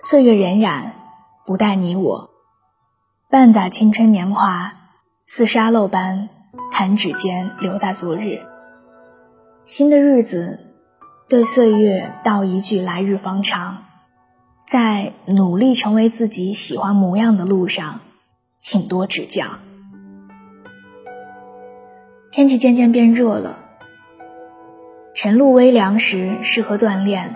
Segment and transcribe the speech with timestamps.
[0.00, 0.92] 岁月荏苒，
[1.44, 2.30] 不待你我。
[3.28, 4.74] 半载青春年华，
[5.26, 6.28] 似沙漏般
[6.70, 8.38] 弹指间留在昨日。
[9.64, 10.60] 新的日子，
[11.28, 13.78] 对岁月道一句来日方长。
[14.64, 17.98] 在努力成为自己喜欢模样的路上，
[18.56, 19.46] 请多指教。
[22.30, 23.64] 天气渐渐变热了，
[25.12, 27.34] 晨露微凉时适合锻炼，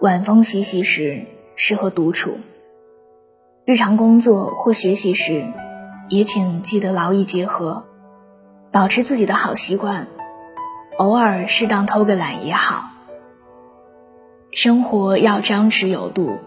[0.00, 1.24] 晚风习习时。
[1.62, 2.38] 适合独处。
[3.66, 5.44] 日常工作或学习时，
[6.08, 7.84] 也请记得劳逸结合，
[8.72, 10.06] 保持自己的好习惯。
[10.96, 12.84] 偶尔适当偷个懒也好。
[14.52, 16.38] 生活要张弛有度，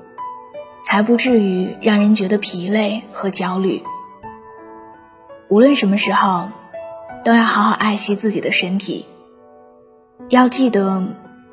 [0.84, 3.84] 才不至于让人觉得疲累和焦虑。
[5.48, 6.50] 无论什么时候，
[7.24, 9.06] 都要好好爱惜自己的身体。
[10.30, 11.04] 要记得，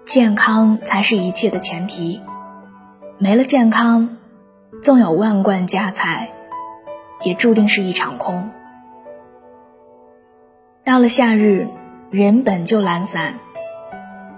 [0.03, 2.23] 健康才是一切的前提。
[3.23, 4.17] 没了健康，
[4.81, 6.31] 纵有万贯家财，
[7.23, 8.49] 也注定是一场空。
[10.85, 11.69] 到了夏日，
[12.11, 13.35] 人本就懒散，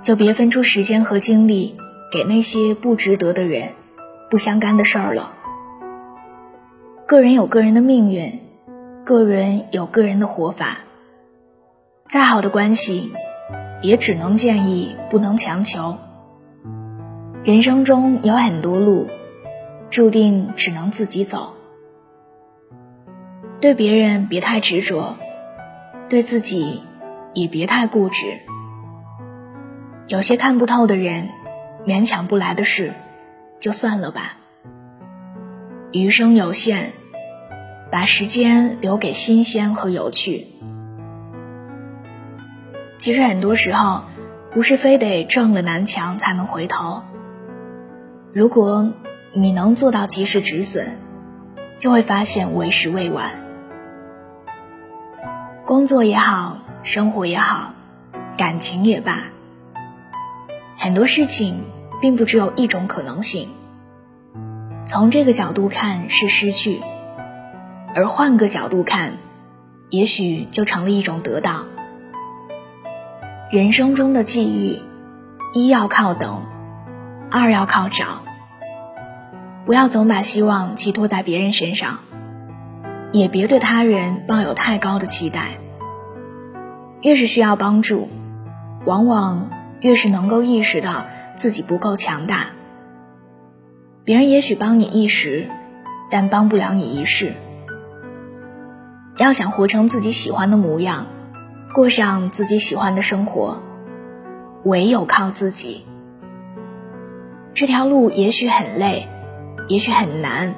[0.03, 1.77] 就别分出时间和精力
[2.11, 3.69] 给那些不值得的人、
[4.29, 5.37] 不相干的事儿了。
[7.07, 8.41] 个人有个人的命运，
[9.05, 10.79] 个人有个人的活法。
[12.09, 13.13] 再好的关系，
[13.81, 15.99] 也只能建议，不能强求。
[17.45, 19.11] 人生中有很多路，
[19.91, 21.55] 注定只能自己走。
[23.61, 25.17] 对别人别太执着，
[26.09, 26.83] 对自己
[27.35, 28.39] 也别太固执。
[30.07, 31.31] 有些看不透的人，
[31.85, 32.93] 勉强不来的事，
[33.59, 34.37] 就算了吧。
[35.91, 36.93] 余生有限，
[37.91, 40.47] 把时间留给新鲜和有趣。
[42.97, 44.05] 其实很多时候，
[44.53, 47.03] 不是非得撞了南墙才能回头。
[48.35, 48.91] 如果
[49.35, 50.87] 你能做到及时止损，
[51.79, 53.31] 就会发现为时未晚。
[55.67, 57.75] 工作也好，生活也好，
[58.39, 59.19] 感情也罢，
[60.79, 61.61] 很多事情
[62.01, 63.51] 并不只有一种可能性。
[64.87, 66.81] 从这个角度看是失去，
[67.95, 69.19] 而换个角度看，
[69.91, 71.67] 也许就成了一种得到。
[73.51, 74.81] 人生中的际遇，
[75.53, 76.47] 一要靠等。
[77.35, 78.25] 二要靠找，
[79.65, 82.01] 不要总把希望寄托在别人身上，
[83.13, 85.59] 也别对他人抱有太高的期待。
[87.01, 88.09] 越是需要帮助，
[88.85, 89.51] 往往
[89.81, 91.07] 越是能够意识到
[91.37, 92.47] 自己不够强大。
[94.05, 95.49] 别人也许帮你一时，
[96.11, 97.35] 但帮不了你一世。
[99.17, 101.07] 要想活成自己喜欢的模样，
[101.73, 103.63] 过上自己喜欢的生活，
[104.65, 105.85] 唯有靠自己。
[107.55, 109.09] 这条路也许很累，
[109.69, 110.55] 也许很难，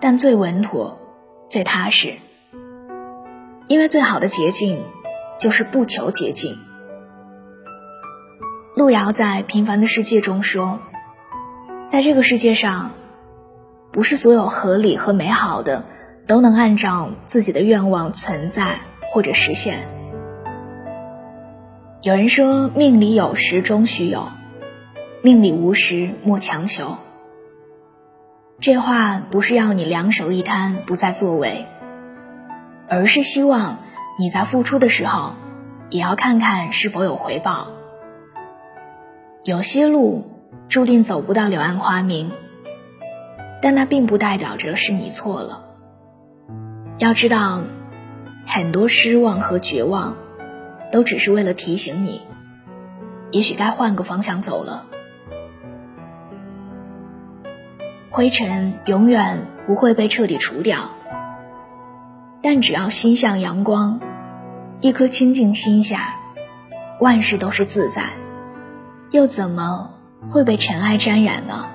[0.00, 0.98] 但最稳妥、
[1.48, 2.14] 最踏实。
[3.68, 4.82] 因为最好的捷径，
[5.38, 6.56] 就是不求捷径。
[8.74, 10.80] 路遥在《平凡的世界》中说
[11.88, 12.92] ：“在这个世界上，
[13.92, 15.84] 不是所有合理和美好的
[16.26, 18.80] 都能按照自己的愿望存在
[19.10, 19.86] 或者实现。”
[22.00, 24.28] 有人说：“命里有时终须有。”
[25.20, 26.96] 命里无时莫强求。
[28.60, 31.68] 这话不是要你两手一摊不再作为，
[32.88, 33.78] 而是希望
[34.18, 35.34] 你在付出的时候，
[35.90, 37.68] 也要看看是否有回报。
[39.44, 40.28] 有些路
[40.66, 42.32] 注定走不到柳暗花明，
[43.62, 45.64] 但那并不代表着是你错了。
[46.98, 47.62] 要知道，
[48.44, 50.16] 很多失望和绝望，
[50.90, 52.22] 都只是为了提醒你，
[53.30, 54.86] 也许该换个方向走了。
[58.10, 60.78] 灰尘永远不会被彻底除掉，
[62.42, 64.00] 但只要心向阳光，
[64.80, 66.14] 一颗清净心下，
[67.00, 68.04] 万事都是自在，
[69.10, 69.90] 又怎么
[70.26, 71.66] 会被尘埃沾染呢？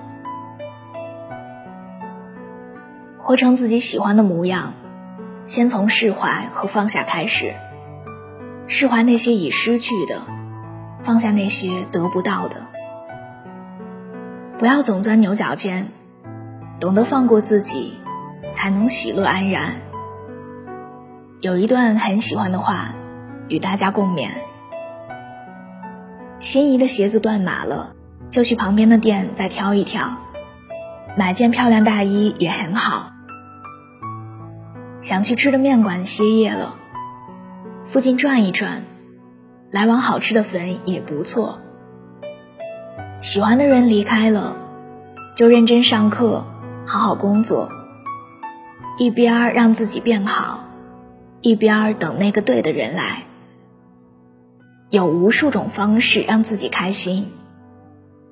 [3.20, 4.74] 活成自己喜欢的模样，
[5.46, 7.54] 先从释怀和放下开始。
[8.66, 10.24] 释怀那些已失去的，
[11.04, 12.66] 放下那些得不到的，
[14.58, 15.90] 不要总钻牛角尖。
[16.80, 17.94] 懂得放过自己，
[18.54, 19.76] 才能喜乐安然。
[21.40, 22.94] 有一段很喜欢的话，
[23.48, 24.30] 与大家共勉：
[26.40, 27.94] 心仪的鞋子断码了，
[28.30, 30.18] 就去旁边的店再挑一挑；
[31.18, 33.12] 买件漂亮大衣也很好。
[35.00, 36.76] 想去吃的面馆歇业了，
[37.84, 38.84] 附近转一转，
[39.72, 41.60] 来碗好吃的粉也不错。
[43.22, 44.58] 喜欢的人离开了。
[45.36, 46.46] 就认真上课，
[46.86, 47.70] 好好工作，
[48.98, 50.66] 一边让自己变好，
[51.42, 53.24] 一边等那个对的人来。
[54.90, 57.32] 有无数种方式让自己开心，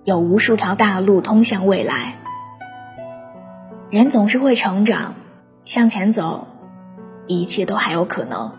[0.04, 2.18] 有无数条大路通向未来。
[3.90, 5.16] 人总是会成长，
[5.64, 6.48] 向前走，
[7.28, 8.52] 一切都还有可能。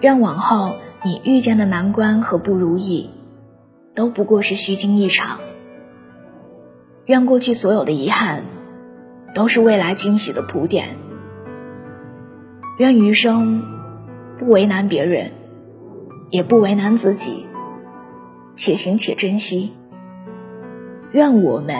[0.00, 3.10] 愿往后你遇见的难关和不如意，
[3.94, 5.40] 都不过是虚惊一场。
[7.06, 8.44] 愿过去所有的遗憾，
[9.34, 10.96] 都是未来惊喜的铺垫。
[12.78, 13.62] 愿余生
[14.38, 15.32] 不为难别人。
[16.30, 17.44] 也不为难自己，
[18.56, 19.74] 且行且珍惜。
[21.10, 21.76] 愿我们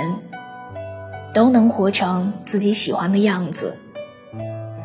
[1.32, 3.78] 都能活成自己喜欢的样子，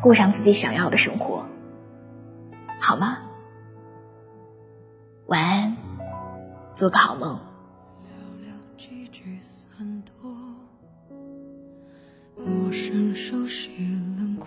[0.00, 1.44] 过上自己想要的生活，
[2.80, 3.18] 好吗？
[5.26, 5.76] 晚安，
[6.74, 7.38] 做个好梦。
[12.68, 13.70] 陌生熟悉
[14.18, 14.46] 轮廓，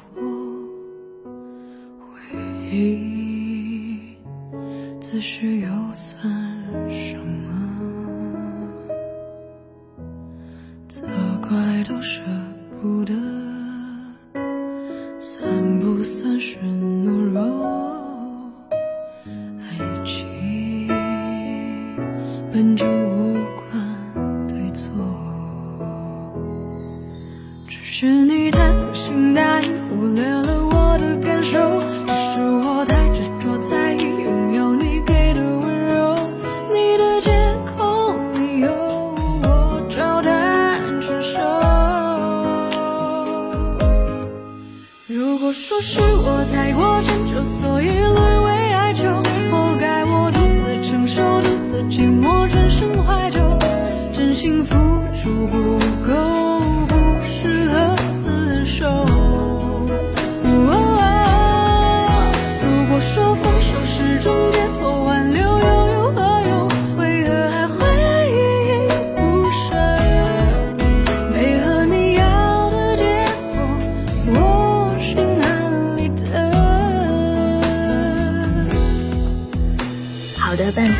[1.97, 2.37] 回
[2.71, 4.15] 忆。
[5.01, 6.23] 此时又算
[6.87, 8.69] 什么？
[10.87, 11.07] 责
[11.41, 12.21] 怪都舍
[12.79, 13.11] 不得，
[15.17, 16.59] 算不算是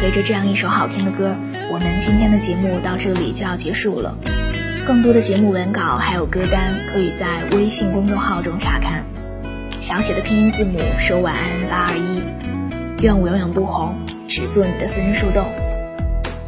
[0.02, 1.36] 随着这样一首好听的歌，
[1.72, 4.18] 我们今天的节目到这里就要结束了。
[4.84, 9.04] 更多的节目文稿还有歌单，可以在微信公众号中查看。
[9.80, 12.24] 小写的拼音字母说晚安八二一，
[13.04, 13.94] 愿我永远不红，
[14.28, 15.46] 只做你的私人树洞。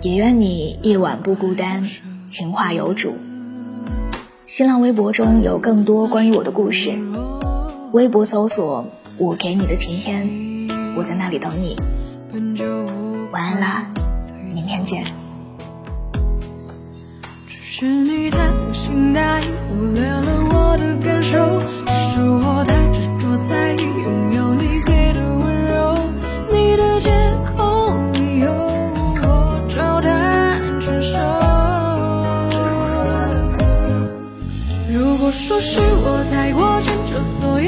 [0.01, 1.88] 也愿你夜晚不孤单，
[2.27, 3.19] 情话有主。
[4.47, 6.97] 新浪微博中有更多关于我的故事，
[7.91, 8.88] 微博搜索
[9.19, 10.27] 我给你的晴天，
[10.97, 13.02] 我在那里等你。
[13.33, 13.83] 晚安啦，
[14.53, 15.03] 明天见。
[17.50, 20.21] 只是你太粗心大意，忽略了
[20.51, 21.59] 我的感受。
[21.88, 25.95] 只是我太执着在意拥有你给的温柔。
[26.51, 27.09] 你的借
[27.57, 28.53] 口理由，
[29.24, 31.18] 我照单全收。
[34.94, 37.68] 如果说是我太过迁就，所以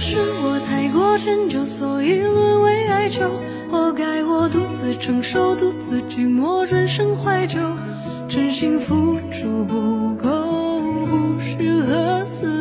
[0.00, 3.28] 是我太过迁就，所以沦为哀求。
[3.70, 7.60] 活该我独自承受，独自寂寞，转身怀旧，
[8.26, 12.59] 真心付出不够，不适合厮。